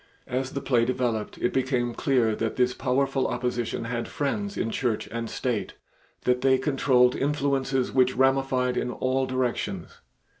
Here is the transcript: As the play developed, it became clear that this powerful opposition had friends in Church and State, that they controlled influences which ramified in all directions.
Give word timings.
As 0.25 0.53
the 0.53 0.61
play 0.61 0.83
developed, 0.83 1.37
it 1.37 1.53
became 1.53 1.93
clear 1.93 2.35
that 2.35 2.55
this 2.55 2.73
powerful 2.73 3.27
opposition 3.27 3.83
had 3.83 4.07
friends 4.07 4.57
in 4.57 4.71
Church 4.71 5.07
and 5.11 5.29
State, 5.29 5.75
that 6.23 6.41
they 6.41 6.57
controlled 6.57 7.15
influences 7.15 7.91
which 7.91 8.15
ramified 8.17 8.77
in 8.77 8.89
all 8.89 9.27
directions. 9.27 9.99